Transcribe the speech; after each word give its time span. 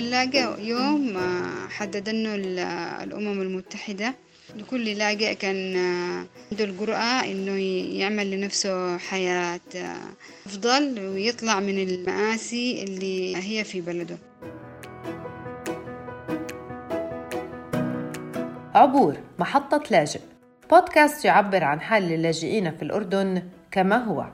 اللاجئ 0.00 0.60
يوم 0.60 1.18
حدد 1.70 2.08
انه 2.08 2.34
الأمم 3.04 3.42
المتحدة. 3.42 4.14
لكل 4.56 4.84
لاجئ 4.84 5.34
كان 5.34 5.76
عنده 6.52 6.64
الجرأة 6.64 7.24
إنه 7.24 7.58
يعمل 8.00 8.30
لنفسه 8.30 8.98
حياة 8.98 9.60
أفضل 10.46 11.00
ويطلع 11.00 11.60
من 11.60 11.78
المآسي 11.78 12.82
اللي 12.84 13.36
هي 13.36 13.64
في 13.64 13.80
بلده. 13.80 14.18
عبور 18.74 19.16
محطة 19.38 19.82
لاجئ. 19.90 20.20
بودكاست 20.70 21.24
يعبر 21.24 21.64
عن 21.64 21.80
حال 21.80 22.12
اللاجئين 22.12 22.76
في 22.76 22.82
الأردن 22.82 23.42
كما 23.70 24.04
هو. 24.04 24.26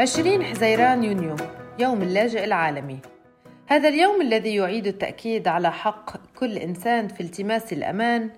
20 0.00 0.44
حزيران 0.44 1.04
يونيو. 1.04 1.36
يوم 1.80 2.02
اللاجئ 2.02 2.44
العالمي. 2.44 2.98
هذا 3.66 3.88
اليوم 3.88 4.20
الذي 4.20 4.54
يعيد 4.54 4.86
التأكيد 4.86 5.48
على 5.48 5.72
حق 5.72 6.34
كل 6.36 6.56
إنسان 6.56 7.08
في 7.08 7.20
التماس 7.20 7.72
الأمان 7.72 8.30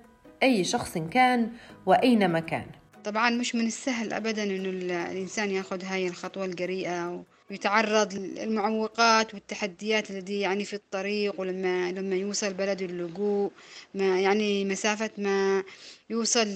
أي 0.42 0.64
شخص 0.64 0.98
كان 0.98 1.50
وأينما 1.86 2.40
كان. 2.40 2.66
طبعا 3.04 3.30
مش 3.30 3.54
من 3.54 3.66
السهل 3.66 4.12
أبدا 4.12 4.42
أنه 4.42 4.68
الإنسان 5.10 5.50
يأخذ 5.50 5.84
هاي 5.84 6.08
الخطوة 6.08 6.44
الجريئة 6.44 7.24
ويتعرض 7.50 8.14
للمعوقات 8.14 9.34
والتحديات 9.34 10.10
التي 10.10 10.40
يعني 10.40 10.64
في 10.64 10.74
الطريق 10.74 11.40
ولما 11.40 11.92
لما 11.92 12.16
يوصل 12.16 12.54
بلد 12.54 12.82
اللجوء 12.82 13.50
ما 13.94 14.20
يعني 14.20 14.64
مسافة 14.64 15.10
ما 15.18 15.62
يوصل 16.10 16.48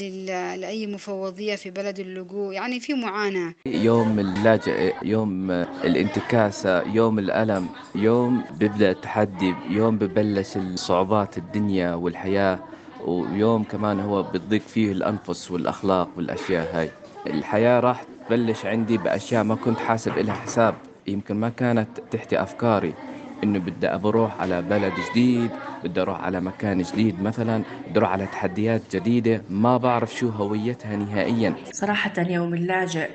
لأي 0.61 0.87
مفوضية 0.87 1.55
في 1.55 1.71
بلد 1.71 1.99
اللجوء. 2.01 2.53
يعني 2.53 2.81
في 2.81 2.95
معاناة. 2.95 3.55
يوم 3.67 4.19
اللاجئ 4.19 4.95
يوم 5.03 5.51
الانتكاسة 5.85 6.83
يوم 6.83 7.19
الألم 7.19 7.69
يوم 7.95 8.45
بيبدأ 8.59 8.91
التحدي 8.91 9.55
يوم 9.71 9.99
ببلش 9.99 10.57
الصعوبات 10.57 11.39
الدنيا 11.39 11.95
والحياة 11.95 12.59
ويوم 13.01 13.65
كمان 13.65 14.01
هو 14.01 14.23
بتضيق 14.23 14.61
فيه 14.63 14.93
الأنفس 14.93 15.51
والأخلاق 15.51 16.09
والأشياء 16.17 16.69
هاي. 16.77 16.91
الحياة 17.27 17.81
راح 17.81 18.05
تبلش 18.29 18.67
عندي 18.67 18.99
بأشياء 18.99 19.45
ما 19.45 19.55
كنت 19.55 19.79
حاسب 19.79 20.19
إلها 20.19 20.35
حساب. 20.35 20.75
يمكن 21.07 21.37
ما 21.37 21.49
كانت 21.51 22.01
تحت 22.11 22.33
أفكاري. 22.35 22.99
إنه 23.45 23.59
بدي 23.59 23.89
أروح 23.89 24.41
على 24.41 24.63
بلد 24.63 24.95
جديد 25.01 25.57
بدي 25.83 26.01
أروح 26.01 26.21
على 26.21 26.41
مكان 26.41 26.83
جديد 26.83 27.21
مثلا 27.21 27.65
بدي 27.87 27.99
أروح 28.01 28.11
على 28.11 28.27
تحديات 28.27 28.97
جديدة 28.97 29.45
ما 29.49 29.77
بعرف 29.77 30.15
شو 30.15 30.29
هويتها 30.31 30.97
نهائيا. 30.97 31.57
صراحة 31.73 32.13
يوم 32.19 32.55
اللاجئ 32.55 33.11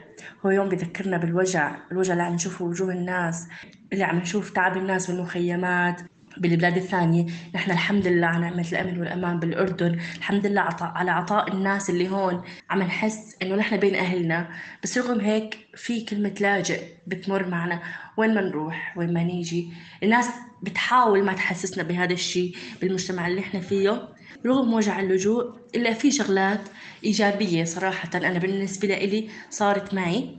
هو 0.46 0.50
يوم 0.50 0.70
بذكرنا 0.70 1.18
بالوجع 1.18 1.78
الوجع 1.92 2.14
اللي 2.14 2.23
عم 2.23 2.34
نشوفه 2.34 2.66
وجوه 2.66 2.94
الناس 2.94 3.48
اللي 3.94 4.03
عم 4.03 4.18
نشوف 4.20 4.50
تعب 4.50 4.78
الناس 4.78 5.12
بالمخيمات 5.12 6.02
بالبلاد 6.40 6.78
الثانية. 6.78 7.26
نحن 7.56 7.72
الحمد 7.72 8.08
لله 8.08 8.28
على 8.28 8.42
نعمة 8.42 8.68
الأمن 8.72 9.00
والأمان 9.00 9.40
بالأردن. 9.40 10.00
الحمد 10.18 10.46
لله 10.46 10.62
على 10.81 11.12
عطاء 11.12 11.54
الناس 11.54 11.90
اللي 11.90 12.09
هون 12.09 12.42
عم 12.70 12.80
نحس 12.80 13.36
إنه 13.42 13.56
نحن 13.56 13.78
بين 13.78 13.96
أهلنا. 13.96 14.50
بس 14.84 14.98
رغم 14.98 15.20
هيك 15.20 15.58
في 15.76 16.02
كلمة 16.02 16.36
لاجئ 16.40 16.81
بتمر 17.08 17.48
معنا. 17.48 17.81
وين 18.18 18.34
ما 18.34 18.42
نروح 18.42 18.94
وين 18.98 19.14
ما 19.14 19.23
نيجي. 19.23 19.70
الناس 20.04 20.26
بتحاول 20.64 21.23
ما 21.23 21.34
تحسسنا 21.34 21.84
بهذا 21.84 22.14
الشيء 22.14 22.56
بالمجتمع 22.81 23.28
اللي 23.28 23.42
إحنا 23.42 23.59
فيه. 23.59 24.09
رغم 24.46 24.74
وجع 24.74 25.00
اللجوء 25.00 25.53
إلا 25.76 25.94
في 25.94 26.12
شغلات 26.12 26.62
إيجابية 27.03 27.64
صراحة. 27.64 28.09
أنا 28.16 28.40
بالنسبة 28.40 28.88
لي 28.88 29.30
صارت 29.50 29.94
معي. 29.94 30.38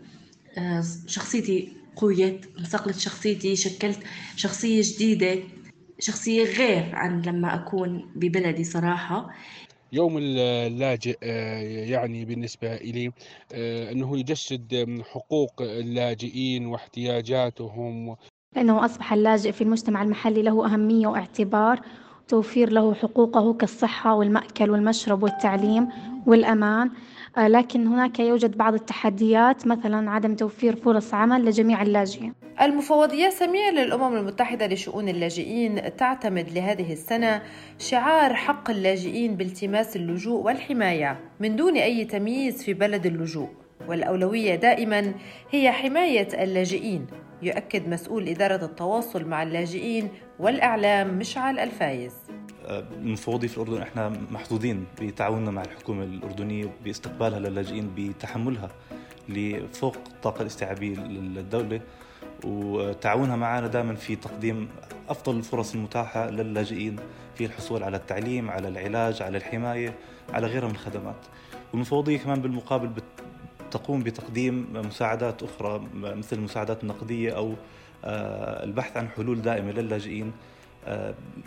آه، 0.58 0.84
شخصيتي 1.06 1.72
قويت 1.96 2.46
انصقلت 2.58 2.98
شخصيتي 2.98 3.56
شكلت 3.56 3.98
شخصية 4.36 4.82
جديدة. 4.84 5.38
شخصية 6.00 6.44
غير 6.44 6.94
عن 6.94 7.22
لما 7.22 7.54
أكون 7.54 8.10
ببلدي 8.14 8.64
صراحة. 8.64 9.30
يوم 9.92 10.18
اللاجئ 10.18 11.18
آه، 11.22 11.60
يعني 11.62 12.24
بالنسبة 12.24 12.74
إلي 12.74 13.12
آه، 13.52 13.92
أنه 13.92 14.18
يجسد 14.18 15.02
حقوق 15.12 15.62
اللاجئين 15.62 16.66
واحتياجاتهم. 16.66 18.16
لأنه 18.56 18.84
أصبح 18.84 19.12
اللاجئ 19.12 19.52
في 19.52 19.64
المجتمع 19.64 20.02
المحلي 20.02 20.42
له 20.42 20.66
أهمية 20.66 21.06
واعتبار 21.06 21.80
توفير 22.28 22.70
له 22.72 22.94
حقوقه 22.94 23.52
كالصحة 23.54 24.14
والمأكل 24.14 24.70
والمشرب 24.70 25.22
والتعليم 25.22 25.88
والأمان. 26.26 26.90
لكن 27.38 27.86
هناك 27.86 28.20
يوجد 28.20 28.56
بعض 28.56 28.74
التحديات 28.74 29.66
مثلا 29.66 30.10
عدم 30.10 30.34
توفير 30.34 30.76
فرص 30.76 31.14
عمل 31.14 31.44
لجميع 31.44 31.82
اللاجئين. 31.82 32.32
المفوضية 32.62 33.26
السامية 33.26 33.70
للأمم 33.70 34.16
المتحدة 34.16 34.66
لشؤون 34.66 35.08
اللاجئين 35.08 35.96
تعتمد 35.96 36.50
لهذه 36.50 36.92
السنة 36.92 37.42
شعار 37.78 38.34
حق 38.34 38.70
اللاجئين 38.70 39.36
بالتماس 39.36 39.96
اللجوء 39.96 40.42
والحماية 40.42 41.20
من 41.40 41.56
دون 41.56 41.76
أي 41.76 42.04
تمييز 42.04 42.62
في 42.62 42.74
بلد 42.74 43.06
اللجوء. 43.06 43.48
والأولوية 43.88 44.54
دائما 44.54 45.14
هي 45.50 45.70
حماية 45.72 46.28
اللاجئين 46.44 47.06
يؤكد 47.42 47.88
مسؤول 47.88 48.28
إدارة 48.28 48.64
التواصل 48.64 49.24
مع 49.24 49.42
اللاجئين 49.42 50.08
والإعلام 50.38 51.18
مشعل 51.18 51.58
الفايز. 51.58 52.12
المفوضية 52.68 53.48
في 53.48 53.56
الأردن 53.56 53.82
إحنا 53.82 54.12
محظوظين 54.30 54.84
بتعاوننا 55.02 55.50
مع 55.50 55.62
الحكومة 55.62 56.04
الأردنية 56.04 56.70
باستقبالها 56.84 57.38
للاجئين 57.38 57.90
بتحملها 57.96 58.68
لفوق 59.28 59.96
الطاقة 60.06 60.42
الاستيعابية 60.42 60.96
للدولة 60.96 61.80
وتعاونها 62.44 63.36
معنا 63.36 63.66
دائما 63.66 63.94
في 63.94 64.16
تقديم 64.16 64.68
أفضل 65.08 65.36
الفرص 65.36 65.74
المتاحة 65.74 66.30
للاجئين 66.30 66.96
في 67.34 67.44
الحصول 67.44 67.82
على 67.82 67.96
التعليم 67.96 68.50
على 68.50 68.68
العلاج 68.68 69.22
على 69.22 69.36
الحماية 69.38 69.94
على 70.32 70.46
غيرها 70.46 70.68
من 70.68 70.74
الخدمات. 70.74 71.26
والمفوضية 71.72 72.18
كمان 72.18 72.40
بالمقابل 72.42 72.90
تقوم 73.70 74.02
بتقديم 74.02 74.66
مساعدات 74.74 75.42
أخرى 75.42 75.86
مثل 75.94 76.36
المساعدات 76.36 76.82
النقدية 76.82 77.36
أو 77.36 77.54
آه، 78.04 78.64
البحث 78.64 78.96
عن 78.96 79.08
حلول 79.08 79.42
دائمة 79.42 79.70
للاجئين 79.72 80.26
آه، 80.26 80.32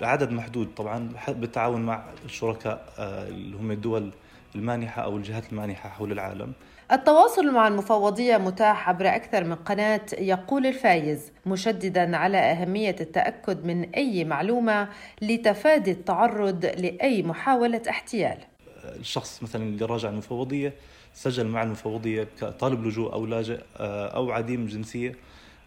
عدد 0.02 0.32
محدود 0.32 0.68
طبعا 0.78 1.10
بالتعاون 1.28 1.82
مع 1.82 2.04
الشركاء 2.26 2.94
آه، 3.00 3.28
اللي 3.28 3.58
هم 3.58 3.72
الدول 3.72 4.12
المانحة 4.56 5.02
أو 5.02 5.18
الجهات 5.18 5.52
المانحة 5.52 5.90
حول 5.90 6.12
العالم. 6.12 6.54
التواصل 6.92 7.52
مع 7.54 7.68
المفوضية 7.68 8.38
متاح 8.38 8.90
عبر 8.90 9.08
أكثر 9.08 9.44
من 9.44 9.56
قناة 9.56 10.06
يقول 10.18 10.66
الفايز 10.66 11.32
مشددا 11.46 12.18
على 12.18 12.38
أهمية 12.38 12.96
التأكد 13.02 13.66
من 13.66 13.90
أي 13.90 14.24
معلومة 14.26 14.90
لتفادي 15.22 15.92
التعرض 15.92 16.66
لأي 16.66 17.24
محاولة 17.24 17.82
احتيال. 17.90 18.38
الشخص 18.84 19.44
مثلا 19.44 19.64
اللي 19.64 19.86
راجع 19.86 20.10
المفوضية 20.10 20.74
سجل 21.14 21.48
مع 21.48 21.64
المفوضية 21.64 22.28
كطالب 22.42 22.86
لجوء 22.86 23.14
أو 23.14 23.26
لاجئ 23.26 23.60
آه، 23.78 24.08
أو 24.08 24.32
عديم 24.32 24.66
جنسية 24.66 25.16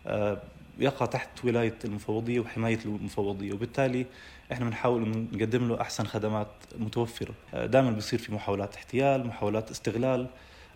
آه، 0.06 0.38
يقع 0.78 1.06
تحت 1.06 1.44
ولاية 1.44 1.74
المفوضية 1.84 2.40
وحماية 2.40 2.78
المفوضية 2.84 3.52
وبالتالي 3.52 4.06
إحنا 4.52 4.64
بنحاول 4.64 5.26
نقدم 5.32 5.68
له 5.68 5.80
أحسن 5.80 6.06
خدمات 6.06 6.48
متوفرة. 6.78 7.34
آه، 7.54 7.66
دائما 7.66 7.90
بيصير 7.90 8.18
في 8.18 8.34
محاولات 8.34 8.74
احتيال 8.74 9.26
محاولات 9.26 9.70
استغلال 9.70 10.26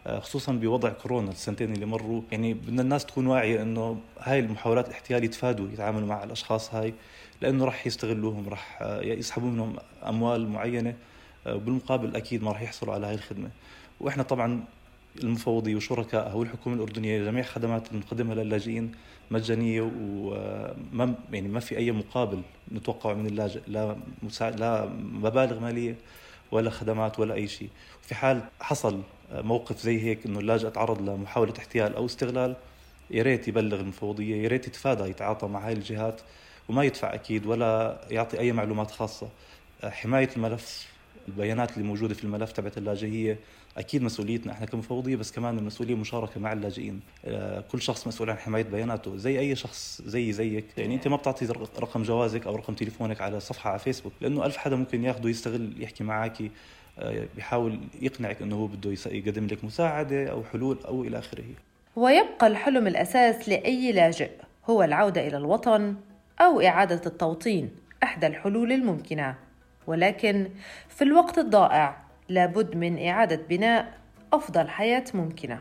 خصوصا 0.07 0.53
بوضع 0.53 0.89
كورونا 0.89 1.31
السنتين 1.31 1.73
اللي 1.73 1.87
مروا. 1.87 2.23
يعني 2.33 2.55
بدنا 2.55 2.83
الناس 2.83 3.07
تكون 3.07 3.27
واعية 3.27 3.63
إنه 3.63 4.01
هاي 4.21 4.39
المحاولات 4.39 4.89
الاحتيال 4.89 5.25
يتفادوا 5.25 5.69
يتعاملوا 5.73 6.09
مع 6.09 6.25
الأشخاص 6.25 6.75
هاي 6.75 6.95
لأنه 7.41 7.65
راح 7.65 7.87
يستغلوهم 7.87 8.49
راح 8.49 8.83
يسحبوا 9.03 9.49
منهم 9.49 9.77
أموال 10.07 10.49
معينة 10.49 10.95
وبالمقابل 11.47 12.17
أكيد 12.17 12.43
ما 12.43 12.53
راح 12.53 12.63
يحصلوا 12.63 12.95
على 12.95 13.07
هاي 13.07 13.15
الخدمة. 13.15 13.51
وإحنا 14.01 14.23
طبعا 14.23 14.65
المفوضية 15.23 15.77
وشركائها 15.77 16.35
والحكومة 16.35 16.77
الأردنية 16.77 17.25
جميع 17.25 17.43
خدمات 17.43 17.89
اللي 17.89 17.99
نقدمها 18.01 18.35
للاجئين 18.35 18.93
مجانية 19.31 19.81
وما 19.83 21.15
يعني 21.33 21.49
ما 21.49 21.61
في 21.61 21.77
أي 21.77 21.93
مقابل 21.93 22.43
نتوقعه 22.73 23.15
من 23.15 23.27
اللاجئ 23.27 23.61
لا. 23.69 23.97
لا 24.41 24.87
مبالغ 25.13 25.61
مالية 25.61 25.97
ولا 26.53 26.71
خدمات 26.71 27.19
ولا 27.21 27.35
أي 27.35 27.49
شيء 27.49 27.69
في 28.03 28.15
حال 28.15 28.41
حصل 28.61 29.03
موقف 29.33 29.81
زي 29.81 30.03
هيك 30.03 30.27
إنه 30.27 30.39
اللاجئ 30.39 30.71
تعرض 30.71 31.01
لمحاولة 31.11 31.55
احتيال 31.59 31.95
أو 31.97 32.07
استغلال 32.07 32.57
يا 33.11 33.23
ريت 33.23 33.49
يبلغ 33.49 33.81
المفوضية 33.81 34.43
يا 34.43 34.49
ريت 34.49 34.67
يتفادى 34.67 35.03
يتعاطى 35.05 35.47
مع 35.47 35.67
هاي 35.67 35.73
الجهات 35.73 36.21
وما 36.69 36.85
يدفع 36.85 37.15
أكيد 37.15 37.47
ولا 37.47 38.01
يعطي 38.11 38.39
أي 38.39 38.53
معلومات 38.53 38.91
خاصة 38.91 39.29
حماية 39.85 40.29
الملف 40.37 40.89
البيانات 41.31 41.73
اللي 41.77 41.89
موجودة 41.89 42.15
في 42.15 42.25
الملف 42.25 42.53
تبعت 42.53 42.79
اللاجئية 42.79 43.39
أكيد 43.77 44.03
مسؤوليتنا 44.03 44.53
إحنا 44.53 44.67
كمفوضية 44.67 45.17
بس 45.17 45.33
كمان 45.33 45.59
المسؤولية 45.59 45.95
مشاركة 45.95 46.41
مع 46.41 46.53
اللاجئين. 46.53 47.01
آه، 47.25 47.61
كل 47.73 47.83
شخص 47.83 48.07
مسؤول 48.07 48.31
عن 48.31 48.37
حماية 48.39 48.63
بياناته 48.65 49.17
زي 49.17 49.39
أي 49.39 49.57
شخص 49.57 50.03
زي 50.07 50.33
زيك. 50.33 50.65
يعني 50.77 50.95
أنت 50.95 51.09
ما 51.09 51.17
بتعطي 51.17 51.47
رقم 51.81 52.03
جوازك 52.03 52.47
أو 52.47 52.57
رقم 52.57 52.75
تليفونك 52.75 53.21
على 53.21 53.41
صفحة 53.41 53.71
على 53.71 53.79
فيسبوك 53.79 54.13
لأنه 54.21 54.47
ألف 54.47 54.57
حدا 54.57 54.77
ممكن 54.77 55.05
ياخده 55.05 55.29
يستغل 55.29 55.83
يحكي 55.83 56.05
معك 56.05 56.43
آه، 56.99 57.27
بيحاول 57.37 57.81
يقنعك 58.03 58.43
إنه 58.43 58.57
هو 58.57 58.67
بده 58.67 58.95
يقدم 59.07 59.47
لك 59.47 59.65
مساعدة 59.65 60.31
أو 60.31 60.45
حلول 60.45 60.79
أو 60.89 61.05
إلى 61.05 61.19
آخره. 61.19 61.45
ويبقى 61.97 62.47
الحلم 62.47 62.87
الأساس 62.87 63.49
لأي 63.49 63.93
لاجئ 63.93 64.31
هو 64.71 64.83
العودة 64.83 65.27
إلى 65.27 65.37
الوطن 65.37 65.95
أو 66.41 66.61
إعادة 66.61 67.01
التوطين 67.07 67.71
إحدى 68.03 68.27
الحلول 68.27 68.73
الممكنة. 68.73 69.35
ولكن 69.91 70.49
في 70.89 71.05
الوقت 71.05 71.39
الضائع 71.39 71.97
لابد 72.29 72.77
من 72.77 73.07
إعادة 73.07 73.41
بناء 73.49 73.93
أفضل 74.33 74.69
حياة 74.69 75.05
ممكنة. 75.15 75.59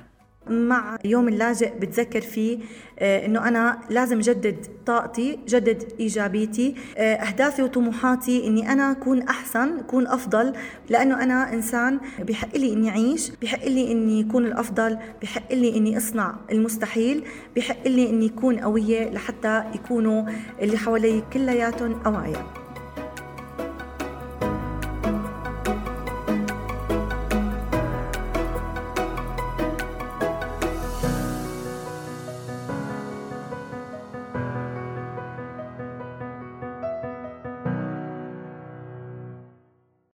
مع 0.50 0.98
يوم 1.06 1.28
اللاجئ 1.28 1.80
بتذكر 1.80 2.22
فيه 2.22 2.60
آه، 3.00 3.26
إنه 3.26 3.48
أنا 3.48 3.80
لازم 3.90 4.20
جدد 4.20 4.66
طاقتي 4.86 5.40
جدد 5.48 5.84
إيجابيتي 6.00 6.76
آه، 6.98 7.16
أهدافي 7.16 7.62
وطموحاتي 7.62 8.48
إني 8.48 8.72
أنا 8.72 8.92
أكون 8.92 9.22
أحسن 9.22 9.80
أكون 9.80 10.08
أفضل 10.08 10.54
لأنه 10.90 11.24
أنا 11.24 11.54
إنسان 11.54 12.00
بحق 12.20 12.58
لي 12.58 12.74
إني 12.74 12.90
أعيش 12.90 13.32
بحق 13.42 13.66
لي 13.68 13.92
إني 13.92 14.22
اكون 14.22 14.46
الأفضل 14.46 14.98
بحق 15.22 15.54
لي 15.54 15.78
إني 15.78 15.98
أصنع 15.98 16.36
المستحيل 16.52 17.24
بحق 17.56 17.88
لي 17.88 18.10
إني 18.10 18.26
اكون 18.26 18.60
قوية 18.60 19.10
لحتى 19.10 19.64
يكونوا 19.76 20.24
اللي 20.62 20.78
حوالي 20.78 21.24
كلياتهم 21.34 22.02
اوعياء 22.06 22.59